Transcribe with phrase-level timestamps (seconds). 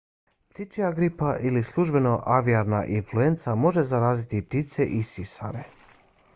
[0.53, 5.67] ptičija gripa ili službeno aviarna influenca može zaraziti i ptice i sisare